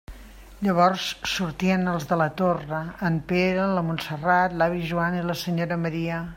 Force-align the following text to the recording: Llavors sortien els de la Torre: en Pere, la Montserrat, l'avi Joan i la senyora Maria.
Llavors 0.67 1.03
sortien 1.31 1.91
els 1.91 2.07
de 2.13 2.17
la 2.23 2.27
Torre: 2.41 2.81
en 3.11 3.21
Pere, 3.33 3.69
la 3.75 3.87
Montserrat, 3.91 4.59
l'avi 4.63 4.85
Joan 4.93 5.21
i 5.23 5.25
la 5.31 5.41
senyora 5.47 5.83
Maria. 5.87 6.23